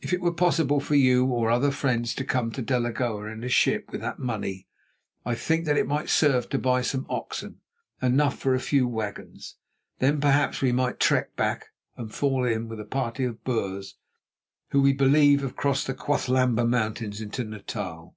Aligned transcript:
If 0.00 0.12
it 0.12 0.20
were 0.20 0.30
possible 0.32 0.78
for 0.78 0.94
you 0.94 1.26
or 1.26 1.50
other 1.50 1.72
friends 1.72 2.14
to 2.14 2.24
come 2.24 2.52
to 2.52 2.62
Delagoa 2.62 3.26
in 3.26 3.42
a 3.42 3.48
ship 3.48 3.88
with 3.90 4.02
that 4.02 4.20
money, 4.20 4.68
I 5.26 5.34
think 5.34 5.64
that 5.64 5.76
it 5.76 5.88
might 5.88 6.08
serve 6.08 6.48
to 6.50 6.60
buy 6.60 6.80
some 6.82 7.06
oxen, 7.08 7.58
enough 8.00 8.38
for 8.38 8.54
a 8.54 8.60
few 8.60 8.86
wagons. 8.86 9.56
Then 9.98 10.20
perhaps 10.20 10.62
we 10.62 10.70
might 10.70 11.00
trek 11.00 11.34
back 11.34 11.72
and 11.96 12.14
fall 12.14 12.44
in 12.44 12.68
with 12.68 12.78
a 12.78 12.84
party 12.84 13.24
of 13.24 13.42
Boers 13.42 13.96
who, 14.68 14.80
we 14.80 14.92
believe, 14.92 15.40
have 15.42 15.56
crossed 15.56 15.88
the 15.88 15.94
Quathlamba 15.94 16.64
Mountains 16.64 17.20
into 17.20 17.42
Natal. 17.42 18.14